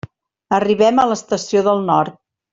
[0.57, 2.19] Arribem a l'Estació del Nord.